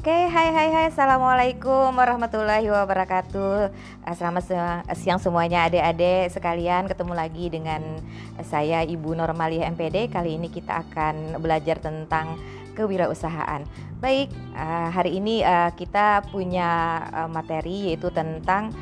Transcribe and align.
Oke, 0.00 0.16
hai 0.32 0.48
hai 0.48 0.72
hai, 0.72 0.88
assalamualaikum 0.88 1.92
warahmatullahi 1.92 2.64
wabarakatuh. 2.72 3.68
Eh, 4.08 4.16
selamat 4.16 4.48
siang 4.96 5.20
semuanya 5.20 5.68
adik-adik 5.68 6.32
sekalian. 6.32 6.88
Ketemu 6.88 7.12
lagi 7.12 7.52
dengan 7.52 8.00
saya 8.40 8.80
Ibu 8.80 9.12
Normalia 9.12 9.68
MPD. 9.68 10.08
Kali 10.08 10.40
ini 10.40 10.48
kita 10.48 10.88
akan 10.88 11.44
belajar 11.44 11.84
tentang 11.84 12.40
kewirausahaan. 12.72 13.60
Baik, 14.00 14.32
eh, 14.56 14.88
hari 14.88 15.20
ini 15.20 15.44
eh, 15.44 15.68
kita 15.76 16.24
punya 16.32 17.04
materi 17.28 17.92
yaitu 17.92 18.08
tentang 18.08 18.72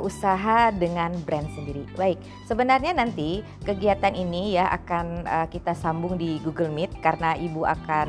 usaha 0.00 0.72
dengan 0.72 1.12
brand 1.28 1.44
sendiri. 1.52 1.84
Baik, 1.92 2.16
sebenarnya 2.48 2.96
nanti 2.96 3.44
kegiatan 3.62 4.16
ini 4.16 4.56
ya 4.56 4.72
akan 4.72 5.28
kita 5.52 5.76
sambung 5.76 6.16
di 6.16 6.40
Google 6.40 6.72
Meet 6.72 6.96
karena 7.04 7.36
Ibu 7.36 7.68
akan 7.68 8.08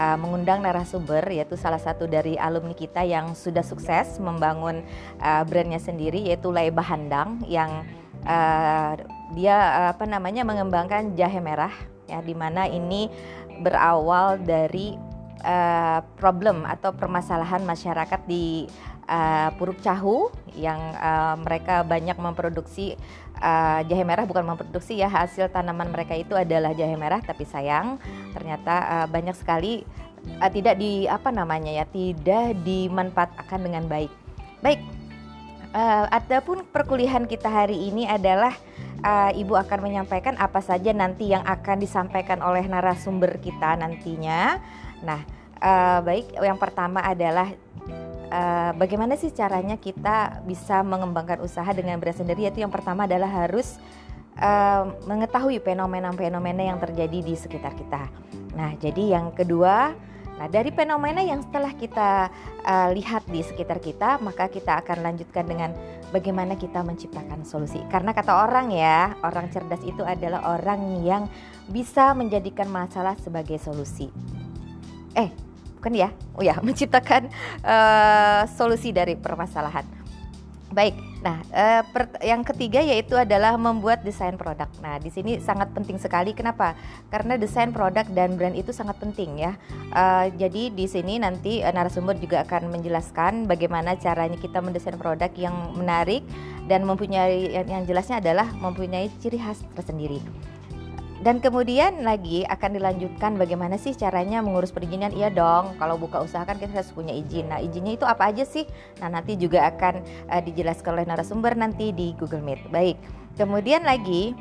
uh, 0.00 0.16
mengundang 0.16 0.64
narasumber 0.64 1.20
yaitu 1.28 1.60
salah 1.60 1.78
satu 1.78 2.08
dari 2.08 2.40
alumni 2.40 2.72
kita 2.72 3.04
yang 3.04 3.36
sudah 3.36 3.60
sukses 3.60 4.16
membangun 4.16 4.80
uh, 5.20 5.44
brandnya 5.44 5.78
sendiri 5.78 6.24
yaitu 6.24 6.48
Laiba 6.48 6.80
Handang 6.80 7.44
yang 7.44 7.84
uh, 8.24 8.96
dia 9.36 9.56
uh, 9.56 9.88
apa 9.92 10.08
namanya 10.08 10.42
mengembangkan 10.42 11.12
jahe 11.14 11.38
merah 11.38 11.72
ya 12.08 12.24
di 12.24 12.32
mana 12.32 12.66
ini 12.66 13.12
berawal 13.60 14.40
dari 14.40 14.96
uh, 15.44 16.00
problem 16.16 16.64
atau 16.64 16.96
permasalahan 16.96 17.60
masyarakat 17.62 18.20
di 18.24 18.64
uh, 19.10 19.50
Puruk 19.58 19.82
Cahu 19.82 20.30
yang 20.54 20.78
uh, 20.94 21.34
mereka 21.42 21.82
banyak 21.82 22.14
memproduksi 22.16 22.94
uh, 23.42 23.82
jahe 23.84 24.06
merah 24.06 24.24
bukan 24.24 24.46
memproduksi 24.46 25.02
ya 25.02 25.10
hasil 25.10 25.50
tanaman 25.50 25.90
mereka 25.90 26.14
itu 26.14 26.38
adalah 26.38 26.70
jahe 26.70 26.94
merah 26.94 27.18
tapi 27.18 27.42
sayang 27.42 27.98
ternyata 28.32 28.74
uh, 29.02 29.06
banyak 29.10 29.34
sekali 29.34 29.82
uh, 30.38 30.50
tidak 30.50 30.78
di 30.78 31.10
apa 31.10 31.34
namanya 31.34 31.82
ya 31.82 31.84
tidak 31.90 32.54
dimanfaatkan 32.62 33.60
dengan 33.60 33.90
baik. 33.90 34.12
Baik. 34.62 34.80
Uh, 35.70 36.10
adapun 36.10 36.66
perkuliahan 36.66 37.30
kita 37.30 37.46
hari 37.46 37.78
ini 37.78 38.02
adalah 38.02 38.50
uh, 39.06 39.30
Ibu 39.30 39.54
akan 39.54 39.78
menyampaikan 39.86 40.34
apa 40.34 40.58
saja 40.58 40.90
nanti 40.90 41.30
yang 41.30 41.46
akan 41.46 41.78
disampaikan 41.78 42.42
oleh 42.42 42.66
narasumber 42.66 43.38
kita 43.38 43.78
nantinya. 43.78 44.58
Nah, 45.06 45.22
uh, 45.62 46.02
baik 46.02 46.34
yang 46.42 46.58
pertama 46.58 46.98
adalah 47.06 47.54
uh, 48.30 48.72
bagaimana 48.78 49.18
sih 49.18 49.34
caranya 49.34 49.76
kita 49.76 50.40
bisa 50.46 50.80
mengembangkan 50.86 51.42
usaha 51.42 51.68
dengan 51.74 51.98
brand 51.98 52.16
sendiri 52.16 52.46
yaitu 52.46 52.62
yang 52.62 52.72
pertama 52.72 53.04
adalah 53.04 53.28
harus 53.28 53.76
uh, 54.38 54.94
mengetahui 55.04 55.60
fenomena-fenomena 55.60 56.62
yang 56.64 56.78
terjadi 56.78 57.18
di 57.20 57.34
sekitar 57.34 57.74
kita. 57.74 58.08
Nah, 58.54 58.74
jadi 58.78 59.20
yang 59.20 59.34
kedua, 59.34 59.92
nah 60.40 60.48
dari 60.48 60.72
fenomena 60.72 61.20
yang 61.20 61.44
setelah 61.44 61.74
kita 61.76 62.30
uh, 62.64 62.88
lihat 62.94 63.26
di 63.28 63.42
sekitar 63.44 63.82
kita, 63.82 64.22
maka 64.22 64.48
kita 64.48 64.80
akan 64.80 65.04
lanjutkan 65.04 65.44
dengan 65.44 65.70
bagaimana 66.14 66.54
kita 66.58 66.82
menciptakan 66.82 67.46
solusi. 67.46 67.82
Karena 67.90 68.14
kata 68.14 68.46
orang 68.46 68.70
ya, 68.74 69.14
orang 69.22 69.50
cerdas 69.50 69.82
itu 69.86 70.02
adalah 70.02 70.58
orang 70.58 71.02
yang 71.02 71.26
bisa 71.70 72.10
menjadikan 72.14 72.66
masalah 72.66 73.14
sebagai 73.18 73.58
solusi. 73.62 74.10
Eh, 75.14 75.30
bukan 75.80 75.96
ya? 75.96 76.08
Oh 76.36 76.44
ya 76.44 76.60
menciptakan 76.66 77.32
uh, 77.64 78.44
solusi 78.52 78.92
dari 78.92 79.16
permasalahan. 79.16 79.88
Baik 80.70 80.94
nah 81.20 81.36
uh, 81.52 81.84
per, 81.84 82.16
yang 82.24 82.40
ketiga 82.40 82.80
yaitu 82.80 83.12
adalah 83.12 83.56
membuat 83.60 84.00
desain 84.00 84.40
produk. 84.40 84.68
Nah 84.80 84.96
di 84.96 85.12
sini 85.12 85.36
sangat 85.36 85.68
penting 85.76 86.00
sekali. 86.00 86.32
Kenapa? 86.32 86.72
Karena 87.12 87.36
desain 87.36 87.72
produk 87.72 88.08
dan 88.08 88.40
brand 88.40 88.56
itu 88.56 88.72
sangat 88.72 88.96
penting 88.96 89.36
ya. 89.36 89.56
Uh, 89.92 90.32
jadi 90.36 90.72
di 90.72 90.86
sini 90.88 91.20
nanti 91.20 91.60
uh, 91.60 91.72
narasumber 91.72 92.16
juga 92.16 92.44
akan 92.48 92.72
menjelaskan 92.72 93.44
bagaimana 93.44 94.00
caranya 94.00 94.38
kita 94.40 94.64
mendesain 94.64 94.96
produk 94.96 95.28
yang 95.36 95.76
menarik 95.76 96.24
dan 96.70 96.86
mempunyai 96.86 97.50
yang, 97.52 97.66
yang 97.68 97.82
jelasnya 97.84 98.22
adalah 98.22 98.48
mempunyai 98.56 99.10
ciri 99.20 99.42
khas 99.42 99.60
tersendiri 99.74 100.22
dan 101.20 101.36
kemudian 101.36 102.00
lagi 102.00 102.48
akan 102.48 102.80
dilanjutkan 102.80 103.36
bagaimana 103.36 103.76
sih 103.76 103.92
caranya 103.92 104.40
mengurus 104.40 104.72
perizinan? 104.72 105.12
Iya 105.12 105.28
dong, 105.28 105.76
kalau 105.76 106.00
buka 106.00 106.24
usaha 106.24 106.48
kan 106.48 106.56
kita 106.56 106.72
harus 106.72 106.96
punya 106.96 107.12
izin. 107.12 107.52
Nah, 107.52 107.60
izinnya 107.60 107.92
itu 108.00 108.08
apa 108.08 108.32
aja 108.32 108.48
sih? 108.48 108.64
Nah, 109.04 109.12
nanti 109.12 109.36
juga 109.36 109.68
akan 109.68 110.00
uh, 110.32 110.40
dijelaskan 110.40 110.96
oleh 110.96 111.04
narasumber 111.04 111.52
nanti 111.60 111.92
di 111.92 112.16
Google 112.16 112.40
Meet. 112.40 112.72
Baik. 112.72 112.96
Kemudian 113.36 113.84
lagi 113.84 114.32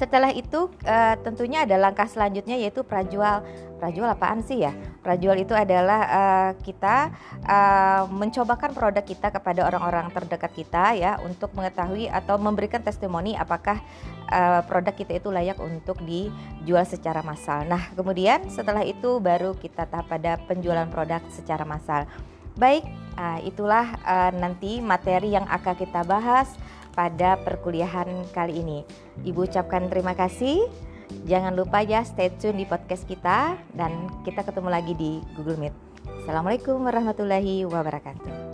setelah 0.00 0.32
itu 0.32 0.72
uh, 0.88 1.14
tentunya 1.20 1.68
ada 1.68 1.76
langkah 1.76 2.08
selanjutnya 2.08 2.56
yaitu 2.56 2.80
prajual. 2.80 3.44
Prajual 3.76 4.12
apaan 4.12 4.40
sih 4.40 4.64
ya? 4.64 4.72
Prajual 5.04 5.40
itu 5.40 5.52
adalah 5.52 6.00
uh, 6.08 6.50
kita 6.64 7.12
uh, 7.44 8.08
mencobakan 8.08 8.72
produk 8.72 9.04
kita 9.04 9.28
kepada 9.28 9.68
orang-orang 9.68 10.08
terdekat 10.08 10.52
kita 10.56 10.96
ya 10.96 11.20
untuk 11.20 11.52
mengetahui 11.52 12.08
atau 12.08 12.40
memberikan 12.40 12.80
testimoni 12.80 13.36
apakah 13.36 13.80
uh, 14.32 14.64
produk 14.64 14.96
kita 14.96 15.20
itu 15.20 15.28
layak 15.28 15.60
untuk 15.60 16.00
dijual 16.04 16.84
secara 16.88 17.20
massal. 17.20 17.68
Nah, 17.68 17.92
kemudian 17.92 18.48
setelah 18.48 18.84
itu 18.84 19.20
baru 19.20 19.52
kita 19.56 19.84
tahap 19.84 20.08
pada 20.08 20.40
penjualan 20.48 20.88
produk 20.88 21.20
secara 21.28 21.68
massal. 21.68 22.08
Baik, 22.56 22.84
uh, 23.16 23.40
itulah 23.44 23.96
uh, 24.04 24.32
nanti 24.32 24.80
materi 24.84 25.32
yang 25.32 25.48
akan 25.48 25.74
kita 25.76 26.04
bahas 26.04 26.52
pada 26.92 27.38
perkuliahan 27.40 28.26
kali 28.34 28.60
ini. 28.60 28.78
Ibu 29.24 29.46
ucapkan 29.46 29.86
terima 29.88 30.16
kasih. 30.18 30.66
Jangan 31.26 31.58
lupa 31.58 31.82
ya 31.82 32.06
stay 32.06 32.30
tune 32.38 32.62
di 32.62 32.66
podcast 32.66 33.02
kita 33.06 33.58
dan 33.74 34.06
kita 34.22 34.46
ketemu 34.46 34.68
lagi 34.70 34.94
di 34.94 35.18
Google 35.34 35.58
Meet. 35.58 35.74
Assalamualaikum 36.22 36.78
warahmatullahi 36.86 37.66
wabarakatuh. 37.66 38.49